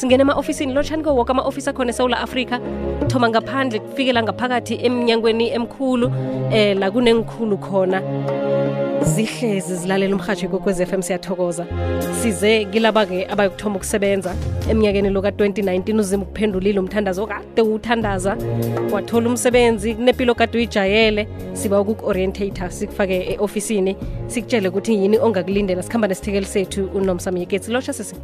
singena 0.00 0.22
ema-ofisini 0.22 0.72
lotshani 0.72 1.04
ko 1.04 1.14
woke 1.14 1.30
ama-ofisi 1.30 1.70
akhona 1.70 1.90
esewula 1.90 2.20
afrika. 2.20 2.58
Thoma 3.08 3.28
ngaphandle 3.28 3.80
kufikela 3.80 4.22
ngaphakathi 4.22 4.74
eminyangweni 4.74 5.50
emkhulu 5.50 6.10
eh 6.50 6.76
la 6.76 6.90
kunengikhulu 6.90 7.58
khona. 7.58 8.00
Zihlezi 9.02 9.76
zilalela 9.76 10.16
umhatsho 10.16 10.46
ikwekwez 10.46 10.82
FM 10.82 11.02
siyathokoza. 11.02 11.66
Size 12.22 12.64
kilaba-ke 12.64 13.26
abayokuthoma 13.26 13.76
ukusebenza. 13.76 14.34
Eminyakeni 14.70 15.10
lo 15.10 15.22
ka-2019 15.22 15.98
uzima 15.98 16.22
ukuphendulile 16.22 16.80
umthandazo 16.80 17.26
kade 17.26 17.62
uwuthandaza. 17.62 18.36
Wathola 18.92 19.28
umsebenzi 19.28 19.94
kunempilo 19.94 20.34
kade 20.34 20.58
uyijayele. 20.58 21.28
Siba 21.52 21.80
ukuku-orientator 21.80 22.70
sikufake 22.70 23.32
e-ofisini 23.32 23.96
sikutshele 24.26 24.68
ukuthi 24.68 24.94
yini 24.94 25.18
ongakulindela. 25.18 25.82
Sikhamba 25.82 26.08
nesithekeli 26.08 26.46
sethu 26.46 26.88
unomsamyeketsi 26.94 27.70
lotsha 27.70 27.92
sesi 27.92 28.14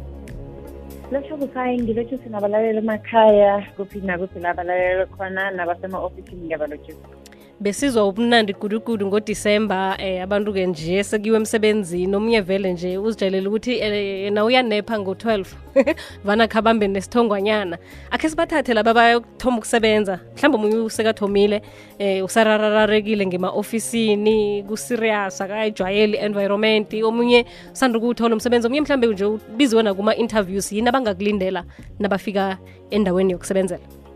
lokho 1.11 1.37
kusayengi 1.37 1.93
bethu 1.93 2.19
sinabalalela 2.23 2.79
emakhaya 2.83 3.53
kuphi 3.77 4.01
nakuphi 4.01 4.39
la 4.39 4.53
balalela 4.53 5.05
khona 5.05 5.51
nabasema-ofisini 5.51 6.43
ngiyabalotshisa 6.45 7.16
besizwa 7.59 8.07
ubumnandi 8.07 8.53
gudugudu 8.53 9.07
ngodisemba 9.07 9.97
eh 9.99 10.23
abantu-ke 10.23 10.65
nje 10.67 11.03
sekiwe 11.03 11.37
emsebenzini. 11.37 12.15
Omunye 12.15 12.41
vele 12.41 12.73
nje 12.73 12.97
uzijayelele 12.97 13.47
ukuthi 13.47 13.73
eh, 13.79 14.23
yena 14.23 14.45
uyanepha 14.45 14.99
ngo-12 14.99 15.45
vana 16.25 16.47
khabambe 16.47 16.87
nesithongwanyana. 16.87 17.77
Akhe 18.11 18.29
sibathathe 18.29 18.73
laba 18.73 18.93
bayokuthoma 18.93 19.57
ukusebenza. 19.57 20.19
Mhlawumbe 20.35 20.57
omunye 20.57 20.85
usekathomile 20.85 21.61
eh 21.99 22.25
usarararekile 22.25 23.25
ngema-ofisini 23.25 24.63
kusirias 24.63 25.41
akayijwayeli 25.41 26.17
i-environment 26.17 26.93
omunye 26.93 27.45
usanda 27.73 27.97
ukuwuthola 27.97 28.35
umsebenzi. 28.35 28.67
Omunye 28.67 28.81
mhlawumbe 28.81 29.07
nje 29.07 29.25
ubiziwe 29.25 29.83
nakuma-interviews. 29.83 30.71
Yini 30.71 30.89
abangakulindela 30.89 31.63
nabafika 31.99 32.57
endaweni 32.89 33.31
yokusebenzela 33.31 34.06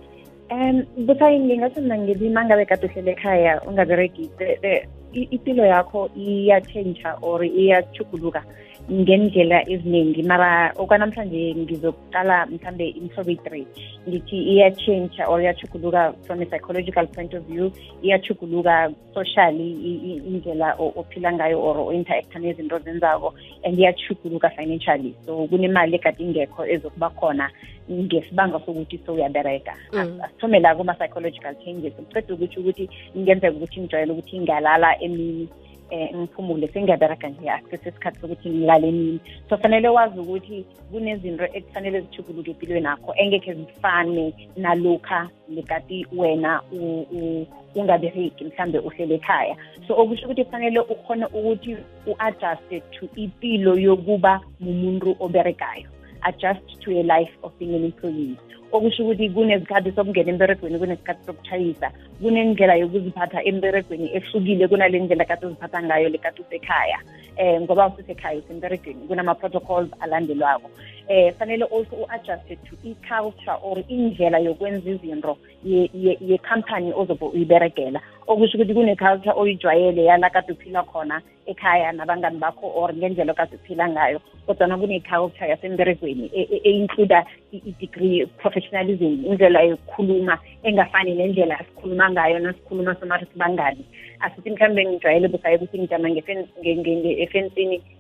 um 0.52 0.84
busayi 1.08 1.40
ngingathi 1.40 1.82
mna 1.82 1.98
ngithi 1.98 2.27
uma 2.27 2.46
ngabe 2.46 2.66
kade 2.66 2.85
uhlele 2.88 3.12
ekhaya 3.12 3.62
ungabereki 3.68 4.30
the- 4.38 4.57
the- 4.62 4.84
i- 4.84 4.88
impilo 5.13 5.65
yakho 5.65 6.09
iyatshentsha 6.15 7.17
or 7.21 7.45
iyachuguluka 7.45 8.43
ngendlela 8.91 9.70
eziningi 9.70 10.23
mara 10.23 10.73
okwanamhlanje 10.76 11.55
ngizokuqala 11.55 12.45
mhlambe 12.45 12.90
imhlobo 12.90 13.32
i-three 13.32 13.67
ngithi 14.07 14.37
iyatshentsha 14.51 15.27
or 15.29 15.39
iyachuguluka 15.41 16.13
from 16.26 16.41
a 16.41 16.45
psychological 16.45 17.07
point 17.07 17.34
of 17.34 17.43
view 17.45 17.71
iyachuguluka 18.04 18.91
socially 19.13 19.71
indlela 20.27 20.76
ophila 20.79 21.34
ngayo 21.34 21.62
or 21.62 21.77
o-interacta 21.77 22.39
nezinto 22.39 22.79
zenzako 22.79 23.34
and 23.63 23.77
iyachuguluka 23.79 24.49
financially. 24.49 25.15
So 25.26 25.48
kunemali 25.48 25.95
ekade 25.95 26.23
ingekho 26.23 26.65
ezokuba 26.65 27.09
khona 27.09 27.49
ngesibanga 27.91 28.59
sokuthi 28.59 28.99
sowuyabereka 29.05 29.73
Mm. 29.91 30.21
asithome 30.23 30.59
la 30.59 30.76
kuma-psychological 30.76 31.55
changes. 31.63 31.93
Kuceda 31.93 32.34
ukuthi 32.34 32.59
ukuthi 32.59 32.89
ingenzeka 33.15 33.57
ukuthi 33.57 33.82
ngijwayele 33.82 34.12
ukuthi 34.12 34.39
ngalala 34.39 35.01
emini 35.05 35.48
um 35.91 36.21
ngiphumule 36.21 36.68
sengiyabereka 36.68 37.30
nje 37.30 37.49
akusesikhathi 37.49 38.20
sokuthi 38.21 38.49
ngilale 38.49 38.88
emini. 38.88 39.20
So 39.49 39.57
fanele 39.57 39.90
wazi 39.90 40.20
ukuthi 40.20 40.66
kunezinto 40.91 41.46
ekufanele 41.54 42.02
zithuguluke 42.02 42.52
empilweni 42.52 42.88
akho 42.88 43.13
engekhe 43.16 43.54
zifane 43.54 44.34
nalokha 44.57 45.29
lekati 45.49 46.07
wena 46.18 46.62
ungabereki 47.76 48.44
mhlambe 48.46 48.79
uhlele 48.79 49.16
ekhaya. 49.16 49.55
So 49.88 49.94
okusho 49.96 50.26
ukuthi 50.26 50.46
kufanele 50.46 50.79
ukhone 50.79 51.26
ukuthi 51.26 51.77
u-adjuste 52.07 52.79
to 52.91 53.10
impilo 53.16 53.76
yokuba 53.76 54.41
mumuntu 54.60 55.16
oberekayo 55.20 55.88
adjust 56.24 56.82
to 56.82 56.91
a 57.00 57.04
life 57.04 57.34
of 57.44 57.52
being 57.60 57.76
an 57.76 57.86
employee. 57.86 58.38
Okusho 58.72 59.04
ukuthi 59.04 59.30
kunezikhathi 59.30 59.91
sokungena 59.91 60.32
emberegweni 60.32 60.80
kunesikhathi 60.80 61.26
sokutshayisa 61.26 61.91
kunendlela 62.22 62.76
yokuziphatha 62.76 63.44
emberegweni 63.44 64.08
ehlukile 64.16 64.68
kunale 64.68 65.00
ndlela 65.00 65.25
kade 65.25 65.46
uziphatha 65.46 65.84
ngayo 65.84 66.09
lekade 66.09 66.41
usekhaya. 66.41 67.00
Eh 67.38 67.62
ngoba 67.62 67.88
usesekhaya 67.88 68.40
usemberegweni 68.40 69.07
kunama-protocols 69.07 69.90
alandelwako 70.00 70.69
eh 71.09 71.34
fanele 71.39 71.66
also 71.66 71.95
u-adjuste 71.95 72.56
to 72.66 72.75
i-culture 72.84 73.57
or 73.63 73.78
indlela 73.88 74.39
yokwenza 74.39 74.89
izinto 74.89 75.38
ye- 75.63 75.89
ye- 75.94 76.17
ye-company 76.22 76.94
ozobe 76.94 77.25
uyiberegela. 77.25 78.01
Okusho 78.28 78.57
ukuthi 78.57 78.73
kune-culture 78.73 79.34
oyijwayele 79.35 80.03
yala 80.06 80.29
kade 80.29 80.53
uphila 80.53 80.84
khona 80.84 81.22
ekhaya 81.47 81.91
nabangani 81.91 82.38
bakho 82.39 82.67
or 82.75 82.94
ngendlela 82.94 83.31
okade 83.31 83.56
uphila 83.56 83.89
ngayo. 83.89 84.19
Kodwana 84.47 84.78
kune-culture 84.78 85.50
yasemberegweni 85.50 86.29
e- 86.34 86.47
e- 86.51 86.62
e-includa 86.63 87.25
i- 87.51 87.62
i-degree 87.66 88.25
professionalism 88.38 89.25
indlela 89.25 89.62
yokukhuluma 89.62 90.38
engafani 90.63 91.16
nendlela 91.16 91.59
asikhuluma 91.59 92.12
ngayo 92.12 92.39
nasikhuluma 92.39 92.95
somathi 92.95 93.25
sibangani. 93.33 93.85
Asithi 94.19 94.50
mhlawumbe 94.51 94.85
ngijwayele 94.85 95.28
busaye 95.28 95.56
ukuthi 95.56 95.79
ngijama 95.79 96.09
ngefen- 96.09 96.47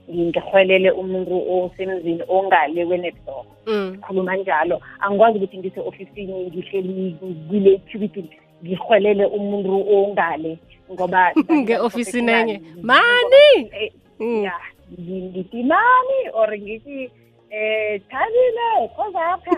nge- 0.09 0.13
nge- 0.13 0.23
nge- 0.23 0.27
efensini 0.27 0.29
ngirhwelele 0.29 0.91
umuntu 0.91 1.63
osemzini 1.63 2.23
ongale 2.27 2.85
kwe-next 2.85 3.25
door 3.25 3.45
mm. 3.67 3.97
khuluma 4.01 4.35
njalo 4.35 4.81
angikwazi 4.99 5.37
ukuthi 5.37 5.57
ngise-ofisini 5.57 6.33
ngihleli 6.33 7.15
kule 7.49 7.77
cubicle 7.91 8.23
ngirhwelele 8.63 9.25
umuntu 9.25 9.95
ongale 9.95 10.57
ngoba 10.91 11.31
Nge-ofisini 11.51 12.31
enye. 12.31 12.61
Mani! 12.81 13.69
Eh, 13.81 13.91
Mm. 14.19 14.43
ya 14.43 14.53
ngi- 14.99 15.21
ngithi 15.21 15.63
mani 15.63 16.29
or 16.33 16.57
ngithi 16.59 17.09
eh 17.51 18.01
thabile 18.09 18.87
kozapha 18.95 19.51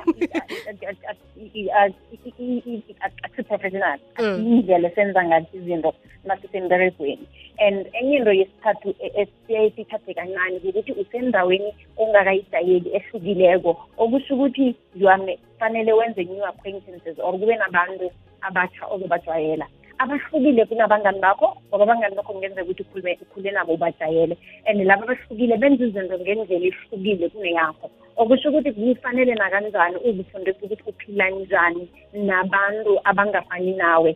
asi-professional 3.26 4.00
Mm. 4.20 4.48
indlela 4.48 4.88
esenza 4.90 5.24
ngathi 5.24 5.58
izinto 5.58 5.94
masisemberegweni 6.28 7.26
and 7.60 7.88
enye 7.94 8.16
into 8.18 8.32
yesithathu 8.34 8.90
e- 9.00 9.12
esiyaye 9.22 9.70
sithathe 9.76 10.14
kancane 10.14 10.58
ukuthi 10.64 10.92
usendaweni 10.92 11.70
ongakayijayeli 11.98 12.90
ehlukileko. 12.98 13.72
Okusho 13.98 14.34
ukuthi 14.36 14.76
you 14.96 15.10
are- 15.10 15.40
fanele 15.60 15.94
wenze 15.94 16.24
new 16.24 16.46
acquaintances 16.46 17.20
or 17.20 17.34
kube 17.40 17.56
nabantu 17.56 18.12
abatsha 18.42 18.88
ozobajwayela. 18.88 19.68
Abahlukile 20.04 20.66
kunabangani 20.66 21.20
bakho 21.20 21.58
ngoba 21.70 21.84
abangani 21.84 22.16
bakho 22.16 22.34
kungenzeka 22.34 22.64
ukuthi 22.64 22.84
ukhulume 22.84 23.18
ukhule 23.22 23.52
nabo 23.52 23.74
ubajayele. 23.74 24.38
And 24.68 24.82
laba 24.86 25.04
abahlukile 25.04 25.58
benza 25.58 25.84
izinto 25.86 26.20
ngendlela 26.20 26.66
ehlukile 26.68 27.30
kuneyakho. 27.30 27.90
Okusho 28.18 28.50
ukuthi 28.50 28.72
kufanele 28.72 29.34
nakanjani 29.36 29.98
uzifundise 30.06 30.60
ukuthi 30.66 30.84
uphila 30.88 31.30
njani 31.30 31.88
nabantu 32.14 33.00
abangafani 33.04 33.74
nawe. 33.76 34.16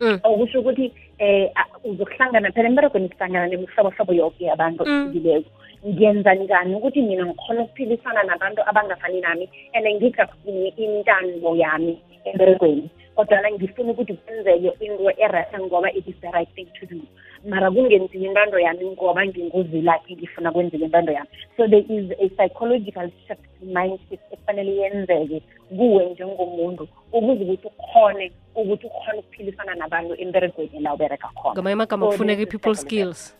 Mm. 0.00 0.18
okusho 0.24 0.60
ukuthi 0.60 0.92
eh 1.18 1.50
a- 1.54 1.78
uzokuhlangana 1.84 2.50
phela 2.52 2.68
emberegweni 2.68 3.08
kuhlangana 3.08 3.46
nemihlobohlobo 3.46 4.12
yoke 4.12 4.44
yabantu 4.44 4.82
Mm. 4.84 4.90
ehlukileko 5.14 5.50
ngiyenza 5.86 6.34
njani 6.34 6.74
ukuthi 6.74 7.02
mina 7.02 7.26
ngikhona 7.26 7.62
ukuphilisana 7.62 8.22
nabantu 8.22 8.62
abangafani 8.66 9.20
nami 9.20 9.48
and 9.74 9.86
ngingafuni 9.86 10.68
intando 10.76 11.54
yami 11.56 11.98
emberegweni? 12.24 12.90
Kodwana 13.14 13.50
ngifuna 13.50 13.92
ukuthi 13.92 14.14
kwenzeke 14.14 14.84
into 14.84 15.10
erehe 15.16 15.58
ngoba 15.60 15.92
it 15.92 16.08
is 16.08 16.14
the 16.20 16.30
right 16.30 16.48
thing 16.54 16.66
to 16.80 16.86
do. 16.86 17.00
Mara 17.48 17.70
kungenziwa 17.70 18.26
intando 18.26 18.58
yami 18.58 18.90
ngoba 18.90 19.26
nginguzilakhe 19.26 20.16
ngifuna 20.16 20.52
kwenzeka 20.52 20.84
intando 20.84 21.12
yami. 21.12 21.28
So 21.56 21.68
there 21.68 21.84
is 21.88 22.10
a 22.20 22.28
psychological 22.28 23.10
shift 23.26 23.44
mindset 23.62 24.20
efanele 24.32 24.76
yenzeke 24.76 25.42
kuwe 25.76 26.06
njengomuntu 26.06 26.88
ukuze 27.12 27.44
ukuthi 27.44 27.66
ukhone 27.66 28.32
ukuthi 28.54 28.86
ukhone 28.86 29.18
ukuphilisana 29.18 29.74
nabantu 29.74 30.14
emberegweni 30.14 30.80
la 30.80 30.94
ubereka 30.94 31.28
khona. 31.28 31.54
Ngamanye 31.54 31.72
amagama 31.72 32.06
kufuneka 32.06 32.42
i-people 32.42 32.74
skills. 32.74 33.36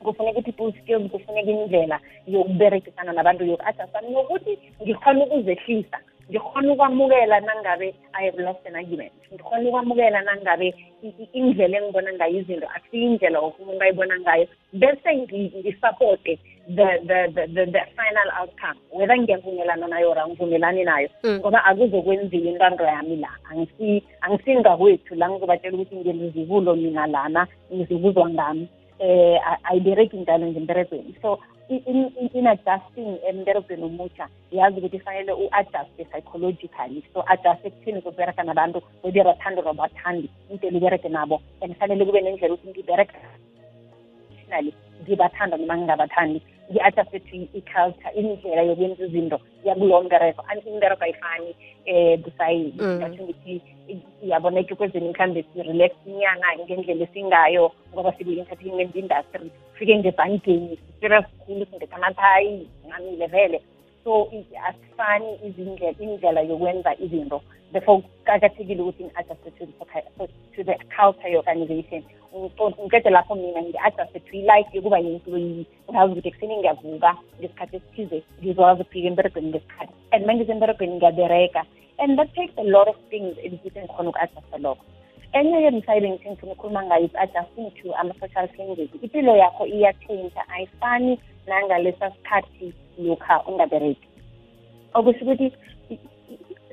Kufuneka 0.00 0.38
i-people 0.38 0.72
skills 0.82 1.10
kufuneka 1.10 1.50
indlela 1.50 2.00
yokuberekisana 2.26 3.12
nabantu 3.12 3.44
yoku-adjustana 3.44 4.08
nokuthi 4.08 4.58
ngikhona 4.82 5.24
ukuzehlisa 5.24 5.98
ngikhona 6.30 6.72
ukwamukela 6.72 7.40
nangabe 7.40 7.94
i 8.12 8.24
have 8.26 8.38
lost 8.42 8.66
an 8.66 8.76
argument 8.76 9.12
ngikhona 9.32 9.68
ukwamukela 9.68 10.22
nangabe 10.22 10.74
i- 11.02 11.14
i- 11.22 11.28
indlela 11.32 11.78
engibona 11.78 12.12
ngayo 12.12 12.38
izinto 12.38 12.66
akusiyo 12.68 13.06
indlela 13.06 13.40
woke 13.40 13.62
umuntu 13.62 13.82
ayibona 13.84 14.20
ngayo. 14.20 14.46
Bese 14.72 15.08
ngi- 15.16 15.52
ngisapote 15.58 16.38
the, 16.68 16.86
the, 17.08 17.18
the, 17.34 17.46
the, 17.54 17.64
the 17.66 17.82
final 17.96 18.28
outcome. 18.40 18.78
Whether 18.92 19.16
ngiyavumelana 19.18 19.86
nayo 19.88 20.10
or 20.10 20.18
angivumelani 20.18 20.84
nayo 20.84 21.08
Mm. 21.24 21.38
ngoba 21.40 21.64
akuzokwenziwa 21.64 22.50
intando 22.50 22.84
yami 22.84 23.16
la. 23.16 23.28
Angisi 23.50 24.02
angisingakwethu 24.20 25.14
la 25.14 25.30
ngizobatshela 25.30 25.74
ukuthi 25.76 25.96
ngelizibulo 25.96 26.76
mina 26.76 27.06
lana 27.06 27.46
ngizibuzwa 27.74 28.30
ngami. 28.30 28.68
Eh 28.98 29.38
a- 29.46 29.58
ayibereki 29.64 30.16
njalo 30.16 30.46
nje 30.46 30.58
emberegweni. 30.60 31.14
So 31.22 31.38
i- 31.68 31.82
in, 31.86 32.10
in, 32.20 32.30
in 32.34 32.46
adjusting 32.46 33.18
emberegweni 33.28 33.84
omutsha 33.84 34.28
yazi 34.52 34.78
ukuthi 34.78 34.98
fanele 34.98 35.32
u-adjuste 35.32 36.04
psychologically. 36.04 37.02
So 37.14 37.22
adjuste 37.26 37.68
ekuthini 37.68 38.00
zokubereka 38.00 38.42
nabantu 38.42 38.82
whether 39.02 39.24
bathanda 39.24 39.62
or 39.62 39.74
bathandi 39.74 40.28
intela 40.50 40.78
ubereke 40.78 41.08
nabo 41.08 41.40
and 41.62 41.76
fanele 41.76 42.04
kube 42.04 42.20
nendlela 42.20 42.54
ukuthi 42.54 42.70
ngibereka 42.70 43.14
professionally 44.28 44.74
ngibathanda 45.02 45.56
noma 45.56 45.76
ngingabathandi. 45.76 46.42
Ngi-adjuste 46.70 47.18
to 47.28 47.36
i-culture 47.58 48.12
indlela 48.14 48.62
yokwenza 48.62 49.04
izinto 49.04 49.40
yakulowo 49.64 50.02
mbereko 50.02 50.44
imbereko 50.66 51.04
ayifani 51.04 51.50
um 51.86 52.22
busayi 52.22 52.74
ngatho 52.76 53.22
ngithi 53.24 53.62
yaboneke 54.22 54.74
kwezeni 54.74 55.08
mhlawumbe 55.08 55.44
si-relax 55.52 55.92
inyanga 56.06 56.48
ngendlela 56.64 57.04
esingayo 57.04 57.72
ngoba 57.92 58.12
siku-entertainment 58.12 58.96
industry 58.96 59.50
fike 59.74 59.98
ngebhankeni 59.98 60.78
serious 61.00 61.26
khulu 61.40 61.66
singetha 61.66 61.96
amathayi 61.96 62.68
ngamile 62.86 63.26
vele 63.26 63.60
so 64.04 64.28
asifani 64.68 65.38
izindlela 65.46 65.94
indlela 66.00 66.40
yokwenza 66.40 66.94
izinto. 67.04 67.42
Therefore 67.72 68.02
kuqakathekile 68.02 68.82
ukuthi 68.82 69.04
ngi-adjuste 69.04 69.50
to, 70.56 70.64
the 70.64 70.74
culture 70.96 71.28
ye-organization 71.28 72.02
ngiqede 72.34 73.10
lapho 73.10 73.34
mina 73.34 73.60
ngi-adjuste 73.62 74.20
to 74.20 74.32
i-life 74.36 74.68
yokuba 74.72 74.98
yi-employee. 74.98 75.66
Ngazi 75.90 76.12
ukuthi 76.12 76.28
ekuseni 76.28 76.56
ngiyavuka 76.56 77.10
ngesikhathi 77.40 77.76
esithize 77.76 78.18
ngizokwazi 78.40 78.82
ukufika 78.82 79.08
emberegweni 79.08 79.48
ngesikhathi. 79.48 79.92
And 80.12 80.26
ma 80.26 80.32
ngisemberegweni 80.34 80.96
ngiyabereka 80.96 81.62
and 81.98 82.18
that 82.18 82.34
takes 82.34 82.54
a 82.58 82.62
lot 82.64 82.88
of 82.88 82.96
things 83.10 83.36
ukuthi 83.38 83.80
ngikhona 83.80 84.10
uku-adjusta 84.10 84.58
lokho. 84.58 84.84
Enye 85.32 85.62
yemsayile 85.62 86.08
ngithi 86.10 86.28
ngifuna 86.30 86.52
ukukhuluma 86.52 86.82
ngayo 86.84 87.04
is-adjusting 87.04 87.70
to 87.82 87.94
ama-social 88.00 88.48
changes 88.56 88.90
impilo 89.02 89.36
yakho 89.36 89.66
iyatshintsha 89.66 90.48
ayifani 90.48 91.18
nangalesa 91.46 92.10
sikhathi 92.10 92.72
lokha 92.98 93.42
ungabereki 93.48 94.08
okusho 94.94 95.24
ukuthi 95.24 95.52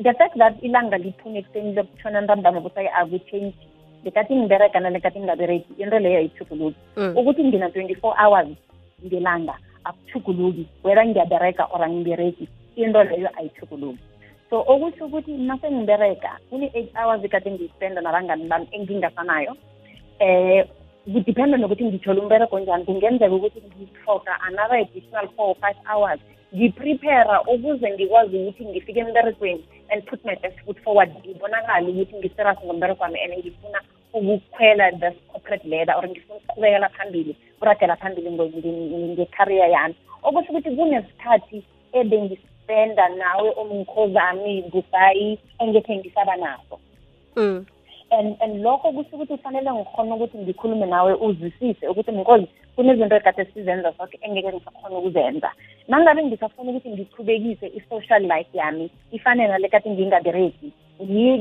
the 0.03 0.13
fact 0.13 0.37
that 0.37 0.53
ilanga 0.63 0.97
liphuma 0.97 1.37
ekuseni 1.39 1.73
lokutshona 1.73 2.21
ntambama 2.21 2.61
kusaye 2.61 2.89
akutshentshi 2.89 3.67
lekathi 4.05 4.35
ngibereka 4.35 4.79
nalekathi 4.79 5.19
ngingabereki 5.19 5.71
into 5.77 5.99
leyo 5.99 6.17
ayithuguluki 6.19 6.79
ukuthi 7.15 7.43
ngina 7.43 7.69
twenty-four 7.69 8.13
hours 8.21 8.47
ngelanga 9.05 9.55
akuthuguluki 9.83 10.65
whether 10.83 11.05
ngiyabereka 11.05 11.67
or 11.73 11.83
angibereki 11.83 12.47
into 12.75 13.03
leyo 13.03 13.29
ayithuguluki 13.37 14.03
so 14.49 14.63
okusho 14.67 15.05
ukuthi 15.05 15.33
mase 15.37 15.71
ngibereka 15.71 16.39
kune-eight 16.49 16.93
hours 16.95 17.23
ekade 17.23 17.51
ngiyispenda 17.51 18.01
nabangani 18.01 18.47
bami 18.47 18.67
engingafanayo 18.71 19.57
eh 20.19 20.63
kudiphenda 21.13 21.57
nokuthi 21.57 21.85
ngithole 21.85 22.21
umbereko 22.21 22.59
njani. 22.59 22.85
Kungenzeka 22.85 23.35
ukuthi 23.35 23.61
ngithoga 23.61 24.33
another 24.47 24.77
additional 24.77 25.27
four 25.35 25.49
or 25.49 25.55
five 25.61 25.77
hours. 25.85 26.19
Ngiprepara 26.55 27.41
ukuze 27.41 27.91
ngikwazi 27.91 28.37
ukuthi 28.37 28.65
ngifike 28.65 28.99
emberekweni 28.99 29.63
and 29.89 30.05
put 30.05 30.25
my 30.25 30.35
best 30.35 30.57
foot 30.65 30.79
forward 30.83 31.11
ngibonakale 31.19 31.89
ukuthi 31.89 32.15
ngiseras 32.15 32.57
ngombereko 32.65 33.03
wami 33.03 33.19
and 33.19 33.33
ngifuna 33.37 33.81
ukukhwela 34.15 34.91
the 34.99 35.11
corporate 35.31 35.65
ladder 35.67 35.95
or 35.97 36.07
ngifuna 36.07 36.39
ukuqhubekela 36.39 36.89
phambili 36.89 37.35
kuragela 37.59 37.95
phambili 37.95 38.31
nge-career 38.31 39.69
yami. 39.69 39.95
Okusho 40.23 40.49
ukuthi 40.51 40.75
kunesikhathi 40.75 41.63
ebengispenda 41.93 43.09
nawe 43.09 43.49
umkhozami 43.61 44.61
busayi 44.71 45.39
engekhe 45.59 45.97
ngisaba 45.97 46.35
naso. 46.35 46.79
Mm. 47.35 47.65
and 48.11 48.37
and 48.41 48.63
lokho 48.63 48.91
kusho 48.91 49.15
ukuthi 49.15 49.37
kufanele 49.37 49.71
ngikhona 49.71 50.15
ukuthi 50.15 50.37
ngikhulume 50.37 50.85
nawe 50.85 51.13
uzwisise 51.13 51.87
ukuthi 51.87 52.11
mnkozi 52.11 52.47
kunezinto 52.75 53.15
ekade 53.15 53.45
sizenza 53.45 53.93
sonke 53.93 54.19
engeke 54.21 54.53
ngisakhona 54.53 54.97
ukuzenza. 54.97 55.51
Nangabe 55.87 56.23
ngisafuna 56.23 56.71
ukuthi 56.71 56.89
ngiqhubekise 56.89 57.67
i-social 57.67 58.23
life 58.23 58.57
yami 58.57 58.89
ifane 59.11 59.47
nale 59.47 59.69
kade 59.69 59.89
ngingabereki 59.89 60.71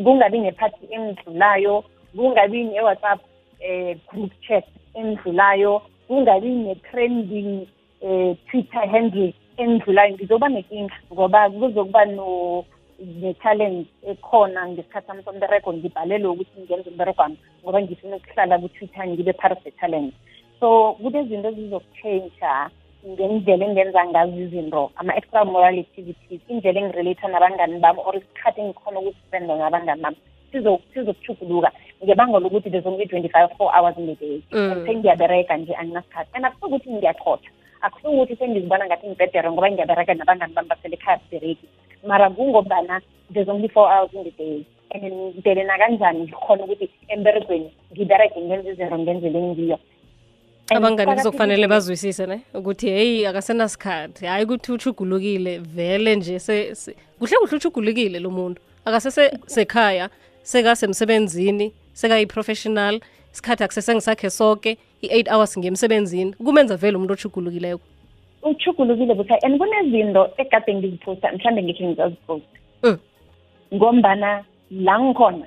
kungabi 0.05 0.38
nephathi 0.38 0.87
engidlulayo 0.91 1.85
kungabi 2.16 2.64
ne-whatsapp 2.64 3.20
um 3.69 3.94
group 4.08 4.32
chat 4.46 4.64
engidlulayo 4.94 5.82
kungabi 6.08 6.49
ne-trending 6.49 7.66
um 8.02 8.37
twitter 8.50 8.87
handle 8.88 9.34
engidlulayo 9.56 10.14
ngizoba 10.14 10.49
nenkinga 10.49 10.96
ngoba 11.12 11.50
kuzokuba 11.50 12.05
ne-challenge 13.20 13.87
ekhona 14.06 14.69
ngesikhathi 14.69 15.06
sami 15.06 15.22
sombereko 15.22 15.72
ngibhalelwe 15.72 16.28
ukuthi 16.31 16.61
ngenze 16.61 16.90
umbereko 16.90 17.22
wami 17.22 17.38
ngoba 17.62 17.82
ngifuna 17.82 18.17
ukuhlala 18.17 18.58
ku-twitter 18.58 19.06
ngibe 19.08 19.32
part 19.32 19.52
of 19.52 19.62
the 19.64 19.70
challenge 19.81 20.14
so 20.60 20.93
kunezinto 21.02 21.49
ezizokutshentsha 21.49 22.70
ngendlela 23.05 23.64
engenza 23.67 24.06
ngazo 24.06 24.37
izinto 24.44 24.90
ama-extra 24.96 25.44
moral 25.44 25.78
activities 25.78 26.40
indlela 26.49 26.81
engirelate 26.81 27.26
nabangani 27.28 27.78
bami 27.84 28.00
or 28.06 28.17
isikhathi 28.17 28.60
engikhona 28.60 29.00
ukuspenda 29.00 29.56
nabangani 29.56 30.02
bami 30.02 30.20
sizokuchuguluka 30.93 31.71
ngebanga 32.05 32.39
lokuthi 32.39 32.71
there's 32.71 32.87
only 32.87 33.06
twenty-five 33.06 33.49
four 33.59 33.71
hours 33.77 33.97
in 33.99 34.06
the 34.06 34.15
day. 34.15 34.43
And 34.53 34.87
sengiyabereka 34.87 35.56
nje 35.56 35.75
anginasikhathi 35.75 36.31
and 36.35 36.45
akusuke 36.45 36.67
ukuthi 36.67 36.91
ngiyachotha 36.91 37.51
akusuke 37.81 38.09
ukuthi 38.09 38.37
sengizibona 38.37 38.87
ngathi 38.87 39.06
ngibhedere 39.06 39.51
ngoba 39.51 39.71
ngiyabereka 39.71 40.15
nabangani 40.15 40.55
bami 40.55 40.69
basele 40.69 40.95
ekhaya 40.95 41.19
sibereki 41.19 41.67
mara 42.06 42.31
kungobana 42.31 43.01
there's 43.33 43.49
only 43.49 43.69
four 43.69 43.89
hours 43.89 44.11
in 44.15 44.25
the 44.25 44.31
day. 44.31 44.67
And 44.91 45.12
ngidele 45.12 45.65
nakanjani 45.65 46.21
ngikhona 46.21 46.65
ukuthi 46.65 46.91
emberegweni 47.09 47.73
ngibereke 47.93 48.41
ngenze 48.41 48.71
izinto 48.71 48.99
ngenzele 48.99 49.39
engiyo. 49.39 49.79
Abangani 50.71 51.15
kuzokufanele 51.15 51.67
bazwisise 51.69 52.27
ne? 52.27 52.41
Ukuthi 52.55 52.91
heyi 52.91 53.27
akasenasikhathi. 53.27 54.27
Hhayi 54.27 54.45
ukuthi 54.45 54.73
uchugulukile 54.73 55.59
vele 55.59 56.17
nje 56.17 56.39
kuhle 57.19 57.37
kuhle 57.37 57.56
uchugulukile 57.56 58.19
lo 58.19 58.31
muntu. 58.31 58.62
Akasesekhaya 58.85 60.09
sekasemsebenzini 60.44 61.67
sekayi-professional 62.00 62.94
isikhathi 63.32 63.64
akusesengisakhe 63.64 64.31
sonke 64.31 64.76
i-eight 65.05 65.29
hours 65.32 65.58
ngemsebenzini 65.58 66.32
kumenza 66.32 66.76
vele 66.76 66.96
umuntu 66.96 67.14
ochugulukileko 67.17 67.85
uchugulukile 68.43 69.14
buthai 69.14 69.38
and 69.43 69.58
kunezinto 69.58 70.23
ekade 70.37 70.75
ngiziphosta 70.75 71.32
mhlawumbe 71.32 71.62
ngikhe 71.62 71.87
ngizaziphosta 71.87 72.58
ngombana 73.75 74.44
la 74.70 74.94
ngikhona 75.00 75.46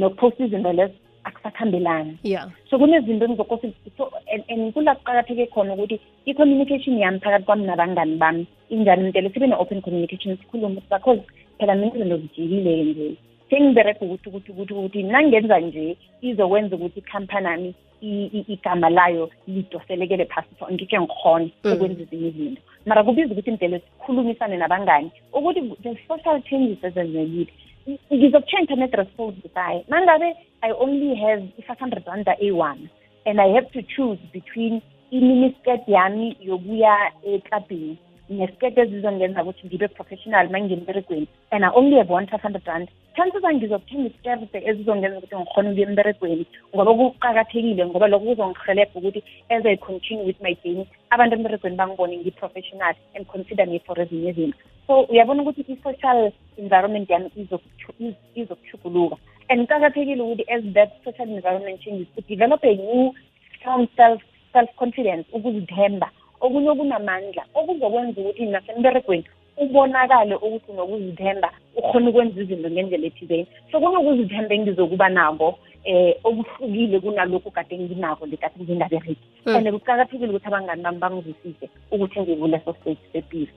nokuphosta 0.00 0.44
izinto 0.44 0.72
lezo 0.72 0.94
akusakhambelani. 1.24 2.18
Yeah 2.22 2.48
so 2.70 2.78
kunezinto 2.78 3.24
engizokose 3.24 3.72
so 3.96 4.10
and 4.50 4.72
kula 4.74 4.94
kuqakatheke 4.94 5.46
khona 5.46 5.74
ukuthi 5.74 6.00
i-communication 6.26 6.98
yami 6.98 7.18
phakathi 7.20 7.44
kwami 7.44 7.66
nabangani 7.66 8.16
bami 8.16 8.46
injani 8.70 9.02
mntele 9.02 9.30
sibe 9.30 9.46
ne-open 9.46 9.82
communication 9.82 10.36
sikhulume 10.36 10.82
because 10.90 11.22
phela 11.58 11.74
mina 11.74 11.94
izinto 11.94 12.16
zijikile 12.16 12.84
nje. 12.84 13.16
Sengibereka 13.50 14.04
ukuthi 14.04 14.28
ukuthi 14.28 14.52
ukuthi 14.52 14.72
ukuthi 14.74 15.02
nangenza 15.02 15.60
nje 15.60 15.96
izokwenza 16.20 16.76
ukuthi 16.76 16.98
ikhampani 16.98 17.46
ami 17.46 17.74
igama 18.00 18.90
layo 18.90 19.30
lidoselekele 19.46 20.24
phasi 20.24 20.48
so 20.58 20.66
ngike 20.72 21.00
ngikhone 21.00 21.50
ukwenza 21.64 22.02
ezinye 22.02 22.28
izinto. 22.28 22.62
Mara 22.86 23.04
kubiza 23.04 23.32
ukuthi 23.32 23.50
mdele 23.50 23.78
sikhulumisane 23.78 24.56
nabangani 24.56 25.10
ukuthi 25.32 25.60
the 25.82 25.96
social 26.08 26.42
changes 26.42 26.84
ezenzekile 26.84 27.52
ngizokutshentsha 28.12 28.76
ne-dress 28.76 29.08
code 29.16 29.36
busayi 29.42 29.84
mangabe 29.88 30.36
i 30.60 30.70
only 30.72 31.14
have 31.14 31.42
i-five 31.58 31.78
hundred 31.78 32.04
randa 32.06 32.36
eyi-one 32.40 32.88
and 33.26 33.40
i 33.40 33.48
have 33.54 33.68
to 33.70 33.82
choose 33.82 34.18
between 34.32 34.82
iminiskirt 35.10 35.88
yami 35.88 36.36
yokuya 36.40 37.12
eklabhini. 37.22 37.98
Nesiketi 38.28 38.80
ezizongenza 38.80 39.42
ukuthi 39.42 39.66
ngibe 39.66 39.88
professional 39.88 40.50
ma 40.50 40.58
ngemberegweni 40.60 41.28
and 41.50 41.64
i 41.64 41.70
only 41.74 41.96
have 41.96 42.10
one 42.10 42.26
five 42.26 42.42
hundred 42.42 42.66
rand. 42.66 42.88
Chances 43.16 43.44
are 43.44 43.54
ngizokuthenga 43.54 44.58
ezizongenza 44.70 45.18
ukuthi 45.18 45.36
ngikhona 45.36 45.70
ukuya 45.70 45.88
emberegweni 45.88 46.46
ngoba 46.74 46.94
kuqakathekile 46.94 47.86
ngoba 47.86 48.08
lokho 48.08 48.26
kuzongihelebha 48.26 48.98
ukuthi 48.98 49.22
as 49.48 49.64
i 49.64 49.76
continue 49.76 50.26
with 50.26 50.40
my 50.40 50.54
journey 50.64 50.86
abantu 51.10 51.36
emberegweni 51.36 51.76
bangibone 51.76 52.16
ngi-professional 52.16 52.94
and 53.14 53.26
consider 53.26 53.66
me 53.66 53.78
for 53.86 54.00
ezinye 54.00 54.30
izinto 54.30 54.58
so 54.86 55.00
uyabona 55.00 55.42
ukuthi 55.42 55.64
i-social 55.72 56.32
environment 56.58 57.10
yami 57.10 57.30
izokuchuguluka 58.34 59.16
and 59.48 59.60
kuqakathekile 59.60 60.22
ukuthi 60.22 60.44
as 60.52 60.62
that 60.74 60.90
social 61.04 61.28
environment 61.28 61.80
changes 61.80 62.08
udevelop 62.18 62.64
a 62.64 62.74
new 62.74 63.14
strong 63.56 63.88
self 63.96 64.22
self 64.52 64.70
confidence 64.76 65.24
ukuzithemba 65.32 66.10
okunye 66.40 66.70
okunamandla 66.70 67.42
okuzokwenza 67.54 68.20
ukuthi 68.20 68.46
nasemberegweni 68.46 69.24
ubonakale 69.56 70.34
ukuthi 70.36 70.70
unokuzithemba 70.70 71.50
ukhona 71.76 72.10
ukwenza 72.10 72.40
izinto 72.42 72.70
ngendlela 72.70 73.06
ethizeni. 73.06 73.46
So 73.70 73.80
kunokuzithemba 73.80 74.54
engizokuba 74.54 75.08
nako 75.08 75.58
eh 75.84 76.16
okuhlukile 76.24 77.00
kunalokhu 77.00 77.50
kade 77.50 77.78
nginako 77.78 78.26
lekade 78.26 78.58
ngingabereki 78.60 79.26
and 79.46 79.70
kuqakathekile 79.70 80.30
ukuthi 80.30 80.48
abangani 80.48 80.82
bami 80.82 80.98
bangizwisise 80.98 81.70
ukuthi 81.90 82.20
ngikuleso 82.20 82.74
stage 82.80 82.98
sepilo. 83.12 83.52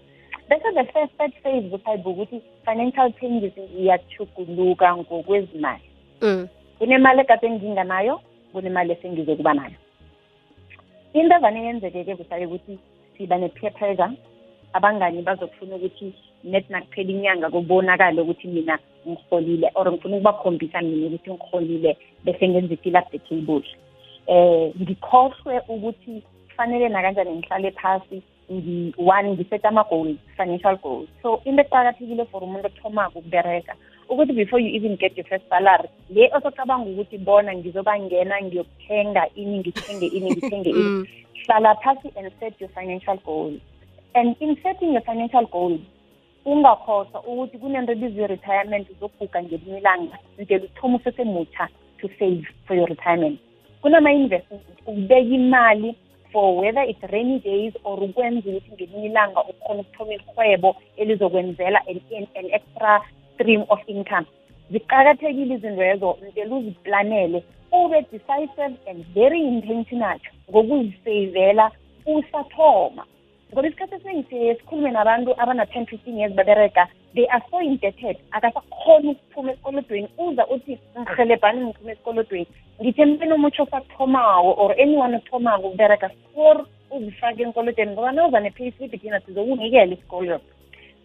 Bese 0.48 0.72
the 0.74 0.84
first 0.94 1.14
third 1.18 1.34
phase 1.44 1.70
kusayibe 1.70 2.10
ukuthi 2.10 2.42
financial 2.66 3.12
changes 3.20 3.54
iyachuguluka 3.58 4.98
ngokwezimali. 4.98 5.84
Kunemali 6.78 7.22
ekade 7.22 7.50
nginganayo 7.50 8.22
kunemali 8.54 8.92
esengizokuba 8.94 9.54
nayo. 9.54 9.78
Into 11.14 11.36
evane 11.36 11.64
yenzeke-ke 11.66 12.16
kusaye 12.16 12.46
ukuthi 12.46 12.80
siba 13.18 13.38
ne-peer 13.38 13.74
pressure 13.74 14.12
abangani 14.74 15.22
bazokufuna 15.22 15.76
ukuthi 15.76 16.14
net 16.44 16.70
nakuphela 16.70 17.12
inyanga 17.12 17.50
kubonakale 17.50 18.22
ukuthi 18.22 18.48
mina 18.48 18.80
ngiholile 19.08 19.72
or 19.76 19.92
ngifuna 19.92 20.18
ukubakhombisa 20.18 20.82
mina 20.82 21.08
ukuthi 21.08 21.32
ngiholile 21.32 21.98
bese 22.24 22.50
ngenza 22.50 22.74
i-fill 22.74 22.98
up 22.98 23.12
the 23.12 23.20
table. 23.20 23.64
Eh 24.28 24.72
ngikhohlwe 24.82 25.62
ukuthi 25.68 26.22
kufanele 26.50 26.90
nakanjani 26.90 27.32
ngihlale 27.32 27.72
phasi 27.72 28.22
ngi- 28.52 28.94
one 28.98 29.32
ngisethe 29.32 29.68
ama-goals 29.68 30.18
financial 30.38 30.78
goals. 30.78 31.10
So 31.22 31.42
into 31.46 31.64
eqakathekile 31.64 32.26
for 32.30 32.44
umuntu 32.44 32.68
othomako 32.68 33.20
ukubereka 33.20 33.76
ukuthi 34.10 34.34
before 34.34 34.60
you 34.64 34.70
even 34.70 34.96
get 34.98 35.18
your 35.18 35.28
first 35.28 35.50
salary 35.50 35.90
le 36.10 36.30
osocabanga 36.34 36.90
ukuthi 36.90 37.18
bona 37.18 37.56
ngizobangena 37.56 38.42
ngiyokuthenga 38.42 39.24
ini 39.36 39.60
ngithenge 39.60 40.08
ini 40.08 40.32
ngithenge 40.32 40.70
ini. 40.70 40.84
Mm. 40.84 41.08
hlala 41.46 41.76
phasi 41.76 42.12
and 42.16 42.32
set 42.40 42.54
your 42.62 42.70
financial 42.70 43.18
goals 43.26 43.62
and 44.14 44.36
in 44.40 44.58
setting 44.64 44.94
your 44.94 45.04
financial 45.04 45.46
goals 45.46 45.82
ungakhohlwa 46.46 47.24
ukuthi 47.24 47.58
kunento 47.58 47.92
ebizwa 47.92 48.26
i-retirement 48.26 48.90
uzoguga 48.90 49.44
ngelinye 49.44 49.78
ilanga 49.78 50.18
ntela 50.38 50.66
uthoma 50.66 50.98
usesemutsha 50.98 51.68
to 52.02 52.10
save 52.20 52.44
for 52.66 52.78
your 52.78 52.90
retirement. 52.90 53.40
Kunama-investment 53.82 54.64
ukubeka 54.88 55.36
imali 55.36 55.96
for 56.32 56.58
whether 56.58 56.84
it's 56.90 57.04
rainy 57.12 57.40
days 57.40 57.74
or 57.84 58.04
ukwenza 58.04 58.50
ukuthi 58.50 58.72
ngelinye 58.72 59.06
ilanga 59.06 59.44
ukhona 59.44 59.82
ukuthoma 59.82 60.14
irhwebo 60.14 60.76
elizokwenzela 60.98 61.80
an, 61.88 62.02
an, 62.18 62.28
an 62.36 62.46
extra 62.52 63.02
stream 63.40 63.64
of 63.70 63.80
income. 63.88 64.26
Ziqakathekile 64.72 65.56
izinto 65.56 65.84
ezo 65.84 66.18
ntela 66.28 66.56
uziplanele 66.56 67.44
ube 67.72 68.02
decisive 68.12 68.76
and 68.90 69.06
very 69.14 69.42
intentional 69.42 70.20
ngokuziseyivela 70.50 71.72
usathoma. 72.06 73.06
Ngoba 73.54 73.68
isikhathi 73.68 73.96
esiningi 73.96 74.30
siye 74.30 74.56
sikhulume 74.56 74.92
nabantu 74.92 75.34
abana-ten 75.42 75.86
fifteen 75.86 76.18
years 76.20 76.34
babereka 76.34 76.88
they 77.16 77.26
are 77.30 77.44
so 77.52 77.62
indebted 77.62 78.18
akasakhona 78.32 79.12
ukuphuma 79.12 79.52
esikolodweni. 79.52 80.08
Uza 80.18 80.48
uthi 80.48 80.80
ngihelebhani 81.00 81.66
ngiphuma 81.66 81.92
esikolodweni? 81.92 82.48
Ngithe 82.82 83.06
mpeni 83.06 83.34
omutsho 83.34 83.64
osathomako 83.64 84.52
or 84.58 84.82
anyone 84.82 85.16
othomako 85.16 85.68
ukubereka 85.68 86.10
for 86.34 86.66
uzifake 86.92 87.44
enkolodweni. 87.44 87.92
Ngoba 87.92 88.12
nawuza 88.12 88.40
ne-payslip 88.40 89.02
thina 89.02 89.20
sizokunikela 89.20 89.94
isikolo. 89.94 90.40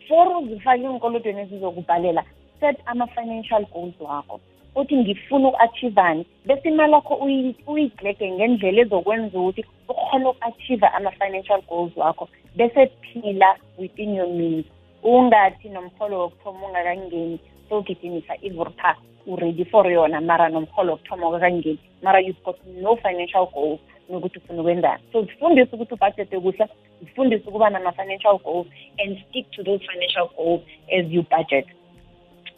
For 0.08 0.36
uzifake 0.38 0.84
enkolodweni 0.84 1.40
ezizokubhalela. 1.40 2.24
Set 2.60 2.76
ama-financial 2.86 3.64
goals 3.72 3.94
wakho. 4.00 4.40
Uthi 4.76 4.96
ngifuna 4.96 5.48
uku-achievani 5.48 6.26
bese 6.46 6.68
imali 6.68 6.92
yakho 6.92 7.14
uyi- 7.14 7.54
uyiglege 7.66 8.30
ngendlela 8.30 8.80
ezokwenza 8.82 9.38
ukuthi 9.38 9.64
ukhone 9.88 10.28
uku-achieve 10.28 10.86
ama-financial 10.86 11.62
goals 11.68 11.96
wakho. 11.96 12.28
Bese 12.56 12.86
phila 12.86 13.56
within 13.78 14.14
your 14.14 14.28
means. 14.28 14.66
Ungathi 15.02 15.68
nomholo 15.68 16.18
wokuthoma 16.18 16.66
ungakangeni 16.66 17.38
sowugidinisa 17.68 18.34
ivurpa 18.42 18.96
uready 19.26 19.64
for 19.64 19.92
yona 19.92 20.20
mara 20.20 20.48
nomholo 20.48 20.92
wokuthoma 20.92 21.28
ukakangeni 21.28 21.78
mara 22.02 22.20
you've 22.20 22.42
got 22.44 22.56
no 22.82 22.96
financial 22.96 23.46
goals 23.54 23.80
nokuthi 24.10 24.38
ufuna 24.38 24.60
ukwenzani. 24.60 25.02
So 25.12 25.22
zifundise 25.22 25.76
ukuthi 25.76 25.94
ubhajete 25.94 26.40
kuhle 26.40 26.66
zifundise 27.04 27.48
ukuba 27.48 27.70
nama-financial 27.70 28.38
goals 28.38 28.66
and 28.98 29.18
stick 29.28 29.50
to 29.50 29.62
those 29.62 29.82
financial 29.92 30.28
goals 30.36 30.62
as 30.98 31.06
you 31.08 31.22
budget. 31.22 31.66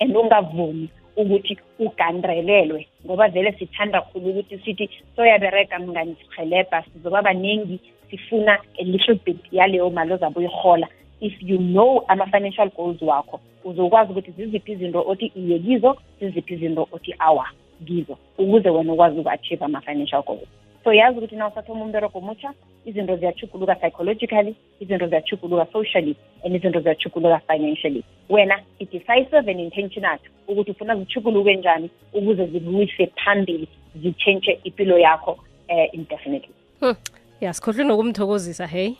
And 0.01 0.17
ungavumi 0.17 0.89
ukuthi 1.17 1.59
ugandrelelwe 1.79 2.87
ngoba 3.07 3.29
vele 3.29 3.53
sithanda 3.53 4.01
khulu 4.03 4.31
ukuthi 4.31 4.59
sithi 4.59 4.91
soyabereka 5.17 5.79
mngani 5.79 6.17
sihelebha 6.21 6.83
sizoba 6.83 7.23
baningi 7.23 7.81
sifuna 8.11 8.59
a 8.79 8.85
little 8.85 9.15
bit 9.15 9.53
yaleyo 9.53 9.91
mali 9.91 10.13
ozabe 10.13 10.39
uyihola 10.39 10.89
if 11.21 11.43
you 11.43 11.59
know 11.59 12.05
ama-financial 12.09 12.71
goals 12.71 13.03
wakho 13.03 13.41
uzokwazi 13.65 14.13
ukuthi 14.13 14.31
ziziphi 14.31 14.73
izinto 14.73 15.05
othi 15.07 15.27
iye 15.27 15.59
kizo 15.59 15.97
ziziphi 16.21 16.55
izinto 16.55 16.89
othi 16.93 17.15
awa 17.19 17.47
kizo 17.87 18.19
ukuze 18.39 18.71
wena 18.71 18.93
ukwazi 18.93 19.21
uku-achieve 19.21 19.65
ama-financial 19.65 20.23
goals. 20.23 20.49
So 20.87 20.93
yazi 20.93 21.19
ukuthi 21.19 21.37
naw 21.37 21.49
usathoma 21.49 21.85
umberego 21.85 22.19
omutsha 22.19 22.53
izinto 22.85 23.17
ziyachuguluka 23.17 23.75
psychologically 23.75 24.55
izinto 24.81 25.07
ziyachuguluka 25.07 25.67
socially 25.73 26.17
and 26.45 26.55
izinto 26.55 26.81
ziyachuguluka 26.81 27.41
financially. 27.47 28.05
Wena 28.29 28.61
i-decisive 28.79 29.51
and 29.51 29.61
intentional 29.61 30.19
ukuthi 30.49 30.71
ufuna 30.71 30.97
zichuguluke 30.97 31.57
njani 31.57 31.91
ukuze 32.13 32.47
zikuyise 32.47 33.07
phambili 33.07 33.69
zitshentshe 34.03 34.61
impilo 34.65 34.99
yakho 34.99 35.33
um 35.69 35.87
indefinitely. 35.93 36.55
Hmm. 36.81 36.95
ya 37.41 37.55
sikhohlwe 37.55 37.85
nokumthokozisa 37.85 38.67
hey. 38.67 38.93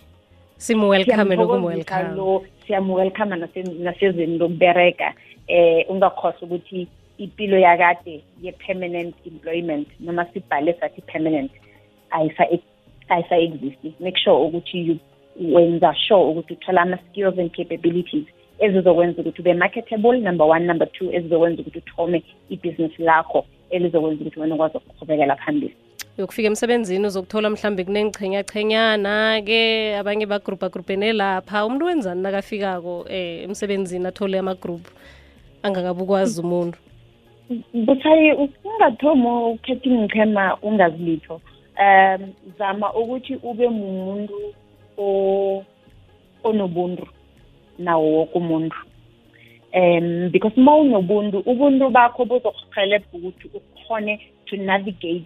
Siyamthokozisa 0.57 1.25
nokum-welcome 1.25 2.17
lo 2.17 2.45
siyamwelcome 2.67 3.37
nasezweni 3.79 4.39
lokubereka 4.39 5.15
eh 5.47 5.91
ungakhohlwa 5.91 6.43
ukuthi 6.43 6.89
impilo 7.19 7.59
yakade 7.59 8.23
ye-permanent 8.43 9.15
employment 9.27 9.89
noma 10.01 10.27
sibhale 10.33 10.73
sathi 10.81 11.01
permanent 11.01 11.51
ayisa- 12.11 12.59
ayisa-existi 13.09 13.93
make 14.01 14.19
sure 14.19 14.37
ukuthi 14.47 14.79
you 14.87 14.97
wenza 15.55 15.95
sure 15.95 16.25
ukuthi 16.25 16.53
uthola 16.53 16.83
ama-skills 16.83 17.39
and 17.39 17.51
capabilities 17.57 18.25
ezizokwenza 18.59 19.23
ukuthi 19.23 19.41
ube 19.41 19.55
marketable 19.55 20.21
number 20.21 20.47
one. 20.47 20.67
Number 20.67 20.93
two 20.93 21.13
ezizokwenza 21.13 21.63
ukuthi 21.63 21.79
uthome 21.79 22.23
ibhizinisi 22.51 23.03
lakho 23.03 23.45
elizokwenza 23.71 24.21
ukuthi 24.21 24.41
wena 24.41 24.55
ukwazi 24.55 24.77
ukuqhubekela 24.77 25.37
phambili. 25.37 25.75
Uyokufika 26.19 26.47
emsebenzini 26.49 27.07
uzokuthola 27.07 27.51
mhlawumbe 27.51 27.85
kunengichenyachenya-ke 27.85 29.97
abanye 29.97 30.27
bagruphagrupene 30.27 31.13
lapha 31.13 31.67
umuntu 31.67 31.87
wenzani 31.87 32.23
nakafikako 32.23 33.07
eh 33.09 33.45
emsebenzini 33.45 34.07
athole 34.07 34.39
amagruphu 34.39 34.91
angakabukwazi 35.63 36.41
umuntu? 36.41 36.79
Busayi 37.75 38.33
ungathomi 38.65 39.27
ukhetha 39.27 39.91
ingichema 39.91 40.57
ungazilitho. 40.63 41.41
Um 41.79 42.33
zama 42.59 42.95
ukuthi 42.95 43.35
ube 43.43 43.69
mumuntu 43.69 44.55
o- 44.99 45.65
onobuntu 46.45 47.07
nawo 47.79 48.13
woke 48.13 48.39
umuntu. 48.39 48.77
Um 49.75 50.31
because 50.31 50.61
ma 50.61 50.77
unobuntu 50.77 51.39
ubuntu 51.47 51.91
bakho 51.91 52.25
buzokurhelebha 52.25 53.07
ukuthi 53.13 53.51
ukhone 53.55 54.21
to 54.47 54.57
navigate 54.57 55.25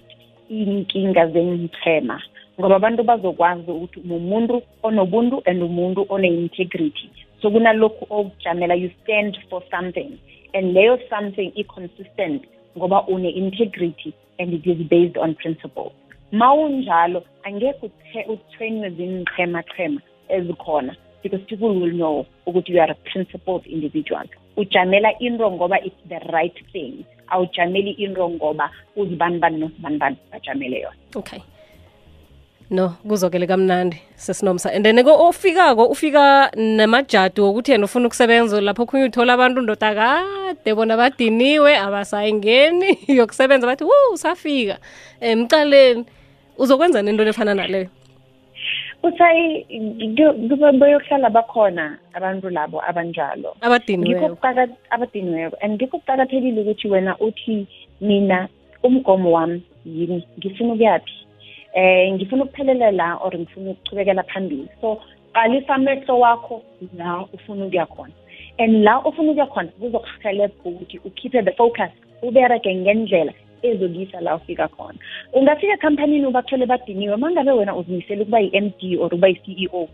iy'nkinga 0.50 1.26
zengichema 1.26 2.22
ngoba 2.60 2.76
abantu 2.76 3.02
bazokwazi 3.02 3.70
ukuthi 3.70 4.00
mumuntu 4.04 4.62
onobuntu 4.82 5.42
and 5.46 5.62
umuntu 5.62 6.06
one-integrity. 6.08 7.10
So 7.42 7.50
kunalokhu 7.50 8.06
okujamela 8.10 8.74
you 8.74 8.90
stand 9.02 9.38
for 9.48 9.62
something. 9.70 10.18
And 10.52 10.74
leyo 10.74 10.98
something 11.08 11.52
i-consistent 11.56 12.42
ngoba 12.76 13.06
une-integrity 13.08 14.12
and 14.38 14.52
it 14.52 14.66
is 14.66 14.78
based 14.88 15.16
on 15.16 15.34
principles. 15.34 15.92
Ma 16.32 16.54
unjalo 16.54 17.22
angekhe 17.42 17.86
uthe- 17.86 18.28
uthwenywe 18.28 18.90
zinqhemaqhema 18.90 20.00
ezikhona 20.28 20.96
because 21.22 21.40
people 21.46 21.74
will 21.80 21.92
know 21.92 22.26
ukuthi 22.46 22.72
you 22.72 22.80
are 22.80 22.90
a 22.90 23.10
principled 23.12 23.66
individual. 23.66 24.24
Ujamela 24.56 25.12
into 25.20 25.50
ngoba 25.50 25.76
it's 25.84 25.96
the 26.08 26.20
right 26.32 26.58
thing. 26.72 27.04
Awujameli 27.28 27.90
into 27.98 28.28
ngoba 28.28 28.70
uzibanibani 28.96 29.58
nosibanibani 29.58 30.16
bajamele 30.32 30.80
yona. 30.80 30.96
Okay. 31.16 31.40
No 32.70 32.96
kuzokele 33.06 33.46
kamnandi 33.46 34.00
sesinomsa. 34.16 34.74
And 34.74 34.84
then 34.84 35.02
ko 35.04 35.28
ofikako 35.28 35.90
ufika 35.90 36.50
namajadu 36.56 37.44
wokuthi 37.44 37.72
yena 37.72 37.84
ufuna 37.84 38.06
ukusebenza 38.06 38.60
lapho 38.60 38.86
khunye 38.86 39.04
uthola 39.04 39.32
abantu 39.32 39.60
ndoda 39.60 39.94
kade 39.94 40.74
bona 40.74 40.96
badiniwe 40.96 41.76
abasayingeni 41.76 42.98
yokusebenza 43.18 43.66
bathi 43.66 43.84
wu 43.84 44.14
usafika 44.14 44.78
um 45.20 45.40
mcaleni 45.40 46.04
uzokwenza 46.62 47.02
nento 47.02 47.24
lefana 47.24 47.54
naleyo 47.54 47.88
usayi 49.02 49.64
bayokuhlala 50.80 51.30
bakhona 51.30 51.98
abantu 52.14 52.50
labo 52.50 52.82
abanjalo. 52.84 53.56
Ngikho 53.56 53.66
abadiniweyo 53.66 54.36
kuqaka- 54.36 54.76
abadiniweko 54.90 55.56
and 55.62 55.72
ngikho 55.74 55.98
kuqakathekile 55.98 56.60
ukuthi 56.60 56.88
wena 56.88 57.16
uthi 57.18 57.66
mina 58.00 58.48
umgomo 58.82 59.32
wami 59.32 59.62
yini? 59.86 60.26
Ngifuna 60.38 60.72
ukuyaphi 60.74 61.12
eh 61.72 62.12
ngifuna 62.12 62.44
ukuphelela 62.44 62.90
la 62.90 63.16
or 63.24 63.32
ngifuna 63.32 63.70
ukuchubekela 63.70 64.22
phambili. 64.22 64.68
So 64.80 65.00
qalisa 65.34 65.74
amehlo 65.74 66.18
wakho 66.20 66.62
la 66.98 67.24
ufuna 67.32 67.64
ukuya 67.66 67.86
khona. 67.86 68.12
And 68.58 68.84
la 68.84 69.00
ufuna 69.00 69.32
ukuya 69.32 69.46
khona 69.46 69.68
kuzokuhelebha 69.80 70.64
ukuthi 70.64 71.00
ukhiphe 71.04 71.42
the 71.42 71.52
focus 71.52 71.90
ubereke 72.22 72.74
ngendlela 72.74 73.32
ezokuyisa 73.62 74.20
la 74.20 74.36
ufika 74.36 74.68
khona. 74.68 74.98
Ungafika 75.32 75.74
ekhampanini 75.74 76.26
ubathole 76.26 76.66
badiniwe 76.66 77.14
uma 77.14 77.30
ngabe 77.30 77.52
wena 77.52 77.76
uzimisele 77.76 78.22
ukuba 78.22 78.40
yi-m 78.40 78.72
d 78.80 78.96
or 78.98 79.06
ukuba 79.06 79.28
yi-c 79.28 79.46
e 79.64 79.68
o 79.72 79.88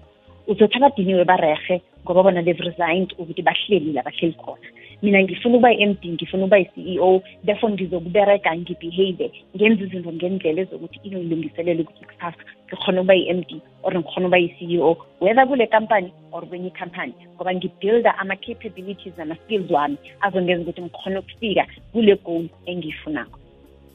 uzothi 0.47 0.77
abadiniwe 0.77 1.25
barehe 1.25 1.83
ngoba 2.05 2.23
bona 2.23 2.43
they've 2.43 2.63
resigned 2.63 3.13
ukuthi 3.19 3.43
bahleli 3.43 3.93
la 3.93 4.03
bahleli 4.03 4.35
khona. 4.35 4.69
Mina 5.03 5.23
ngifuna 5.23 5.57
ukuba 5.57 5.73
i-m 5.73 5.95
d 6.01 6.09
ngifuna 6.15 6.45
ukuba 6.45 6.59
yi-c 6.59 6.77
e 6.77 6.99
o 7.01 7.23
therefore 7.45 7.73
ngizokubereka 7.73 8.57
ngibehave 8.57 9.33
ngenza 9.57 9.85
izinto 9.85 10.13
ngendlela 10.13 10.63
ezokuthi 10.63 11.01
ingilungiselele 11.05 11.83
ukuthi 11.83 12.05
kusasa 12.07 12.43
ngikhona 12.67 13.01
ukuba 13.01 13.15
yi-m 13.15 13.41
d 13.43 13.61
or 13.83 13.93
ngikhona 13.93 14.27
ukuba 14.27 14.39
yi-c 14.39 14.59
e 14.71 14.79
o 14.79 14.97
whether 15.21 15.47
kule 15.47 15.67
kampani 15.67 16.13
or 16.33 16.47
kwenye 16.47 16.71
company 16.71 17.13
ngoba 17.35 17.55
ngibuilda 17.55 18.19
ama-capabilities 18.19 19.19
nama-skills 19.19 19.71
wami 19.71 19.99
azongenza 20.21 20.63
ukuthi 20.63 20.83
ngikhona 20.83 21.21
ukufika 21.21 21.67
kule 21.93 22.15
goal 22.25 22.49
engiyifunako 22.67 23.39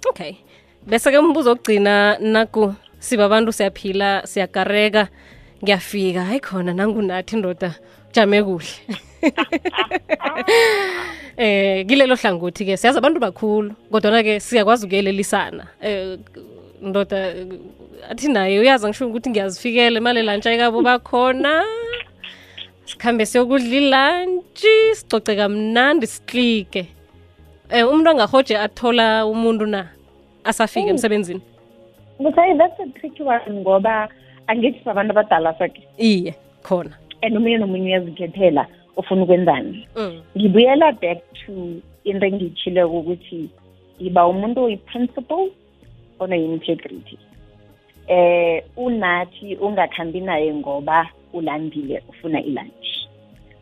okay. 0.09 0.35
Bese-ke 0.87 1.17
umbuzo 1.17 1.49
wokugcina 1.49 2.17
naku 2.19 2.73
sibabantu 2.99 3.51
siyaphila 3.51 4.27
siyakareka 4.27 5.07
ngiyafika. 5.63 6.25
Hayi 6.25 6.39
khona 6.39 6.73
nangunathi 6.73 7.35
indoda 7.35 7.75
jame 8.13 8.43
kuhle. 8.43 8.97
Eh 11.37 11.85
kilelo 11.87 12.15
hlangothi 12.15 12.65
ke 12.65 12.77
siyazi 12.77 12.97
abantu 12.99 13.19
bakhulu 13.19 13.71
kodwa 13.91 14.23
ke 14.23 14.39
siyakwazi 14.39 14.85
ukuyelelisana 14.85 15.63
eh 15.81 16.19
ndoda 16.81 17.33
athi 18.09 18.27
naye 18.27 18.59
uyazi 18.59 18.87
ngisho 18.87 19.07
ukuthi 19.07 19.29
ngiyazifikela 19.29 19.97
imali 19.97 20.21
lunch 20.23 20.45
ayikabo 20.45 20.81
bakhona. 20.81 21.63
Sikhambe 22.85 23.25
siyokudla 23.25 23.75
ilantshi 23.77 24.95
sicoce 24.95 25.35
kamnandi 25.35 26.07
siklike. 26.07 26.87
Eh 27.71 27.87
umuntu 27.87 28.09
angahoje 28.09 28.57
athola 28.57 29.25
umuntu 29.25 29.65
na 29.65 29.87
asafika 30.43 30.89
emsebenzini? 30.89 31.41
Busayi 32.19 32.57
that's 32.57 32.79
a 32.79 32.99
tricky 32.99 33.23
one 33.23 33.41
ngoba 33.49 34.09
angithi 34.47 34.83
sabantu 34.83 35.11
abadala 35.11 35.57
sakhe 35.57 35.87
iye 35.97 36.35
khona. 36.63 36.91
And 37.23 37.37
omunye 37.37 37.57
nomunye 37.57 37.85
uyazikhethela 37.85 38.67
ufuna 38.97 39.23
ukwenzani. 39.23 39.87
Mm. 39.95 40.21
ngibuyela 40.37 40.91
back 41.01 41.23
to 41.45 41.81
into 42.03 42.25
engiyitshileko 42.25 42.99
ukuthi 42.99 43.49
yiba 43.99 44.27
umuntu 44.27 44.63
oyi-principle 44.63 45.51
ono-integrity 46.19 47.17
eh 48.07 48.63
unathi 48.77 49.55
ungakhambi 49.55 50.19
naye 50.19 50.53
ngoba 50.53 51.07
ulandile 51.33 52.03
ufuna 52.09 52.41
ilunch. 52.41 53.07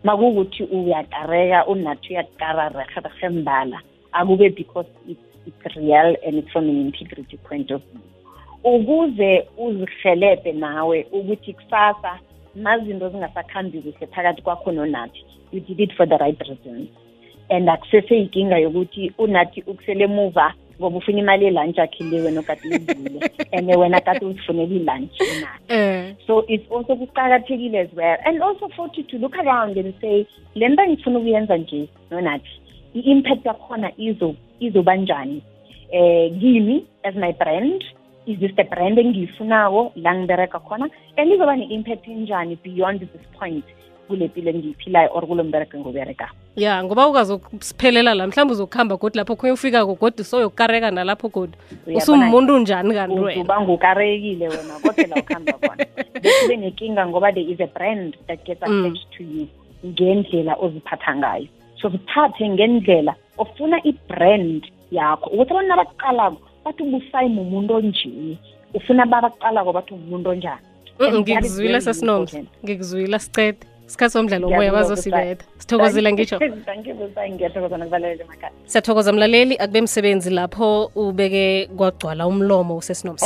Makukuthi 0.03 0.63
uyakareka 0.63 1.67
unathi 1.67 2.13
uyakara 2.13 2.69
regerege 2.69 3.29
mbala. 3.29 3.81
Akube 4.11 4.49
because 4.55 4.87
it's, 5.07 5.21
it's 5.45 5.75
real 5.75 6.15
and 6.25 6.35
it's 6.35 6.51
from 6.51 6.69
an 6.69 6.77
integrity 6.77 7.37
point 7.37 7.71
of 7.71 7.81
view. 7.81 8.01
Ukuze 8.63 9.47
uzihelebhe 9.57 10.51
nawe 10.51 11.07
ukuthi 11.11 11.53
kusasa 11.53 12.19
mazinto 12.55 13.09
zingasakhambi 13.09 13.81
kuhle 13.81 14.07
phakathi 14.07 14.41
kwakho 14.41 14.71
nonathi 14.71 15.25
you 15.51 15.61
did 15.61 15.79
it 15.79 15.91
for 15.95 16.05
the 16.05 16.17
right 16.17 16.39
reasons. 16.47 16.89
And 17.49 17.69
akuseseyinkinga 17.69 18.57
yokuthi 18.57 19.13
unathi 19.17 19.61
ukusele 19.61 20.03
emuva 20.03 20.53
ngoba 20.79 20.97
ufuna 20.97 21.19
imali 21.19 21.45
yelunch 21.45 21.79
akhile 21.79 22.21
wena 22.21 22.39
okade 22.39 22.61
uyivule 22.69 23.31
and 23.51 23.75
wena 23.75 24.01
kade 24.01 24.25
uzifunela 24.25 24.75
ilunch 24.75 25.21
imali 25.21 25.59
eh. 25.67 26.15
So 26.27 26.45
it's 26.47 26.71
also 26.71 26.95
kuqakathekile 26.95 27.79
as 27.79 27.89
well. 27.93 28.17
And 28.25 28.41
also 28.41 28.69
futhi 28.69 29.07
to 29.09 29.17
look 29.17 29.35
around 29.35 29.77
and 29.77 29.93
say 30.01 30.27
le 30.55 30.69
nto 30.69 30.87
ngifuna 30.87 31.19
ukuyenza 31.19 31.57
nje 31.57 31.89
nonathi 32.11 32.61
i-impact 32.93 33.45
yakhona 33.45 33.91
izo 33.97 34.35
izoba 34.59 34.95
njani? 34.95 35.41
Eh 35.91 36.31
kimi 36.39 36.85
as 37.03 37.15
my 37.15 37.31
brand 37.33 37.83
is 38.25 38.39
this 38.39 38.55
the 38.55 38.63
brand 38.63 38.99
engiyifunako 38.99 39.91
la 39.95 40.15
ngibereka 40.15 40.59
khona? 40.59 40.89
And 41.17 41.31
izoba 41.31 41.55
ne-impact 41.55 42.07
enjani 42.07 42.57
beyond 42.63 42.99
this 42.99 43.25
point 43.39 43.65
kule 44.07 44.25
mpilo 44.27 44.51
engiyiphilayo 44.51 45.09
or 45.13 45.27
kulo 45.27 45.43
mbereko 45.43 45.77
engiwuberekako 45.77 46.35
ya 46.55 46.83
ngoba 46.83 47.07
ukazosiphelela 47.07 48.13
la 48.13 48.27
mhlawumbe 48.27 48.53
uzokuhamba 48.53 48.97
godi 48.97 49.17
lapho 49.17 49.35
khunye 49.35 49.53
ufikako 49.53 49.93
godi 49.95 50.23
soyokukareka 50.23 50.91
nalapho 50.91 51.29
godi 51.29 51.53
usumuntu 51.95 52.57
njani 52.59 52.93
kanti 52.93 53.19
wena? 53.19 53.41
Uzuba 53.41 53.61
ngukarekile 53.61 54.47
wena 54.47 54.73
kodwa 54.83 55.07
la 55.07 55.15
ukuhamba 55.15 55.53
khona. 55.53 55.85
Bekube 56.23 56.57
nenkinga 56.57 57.07
ngoba 57.07 57.31
there 57.31 57.51
is 57.51 57.59
a 57.61 57.67
brand 57.67 58.17
that 58.27 58.43
gets 58.45 58.61
Mm. 58.67 58.85
attached 58.85 59.07
to 59.17 59.23
you 59.23 59.47
ngendlela 59.85 60.55
oziphatha 60.55 61.15
ngayo 61.15 61.47
so 61.81 61.89
ziphathe 61.89 62.49
ngendlela 62.49 63.15
ofuna 63.37 63.77
i-brand 63.83 64.63
yakho. 64.91 65.29
Ukuthi 65.29 65.51
abantu 65.51 65.69
nabakuqalako 65.69 66.37
bathi 66.65 66.83
ubusayi 66.83 67.29
umuntu 67.29 67.75
onje 67.75 68.37
ufuna 68.73 69.05
babaqalako 69.05 69.73
bathi 69.73 69.93
umuntu 69.93 70.29
onjani. 70.29 70.61
Ngikuzwile 70.99 71.79
very 71.79 72.47
ngikuzwile 72.63 73.19
sicede. 73.19 73.57
Isikhathi 73.87 74.13
somdlalo 74.13 74.47
Ngiyabonga, 74.47 74.71
bazosibetha 74.71 75.45
sithokozile 75.57 76.13
ngisho 76.13 76.39
siyathokoza 78.71 79.13
mlaleli. 79.13 79.57
Akube 79.57 79.81
msebenzi 79.81 80.29
lapho 80.29 80.91
ubeke 80.95 81.69
kwagcwala 81.77 82.27
umlomo 82.27 82.77
usesinomsa 82.77 83.25